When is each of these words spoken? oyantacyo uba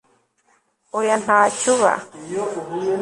oyantacyo 0.97 1.71
uba 1.75 1.93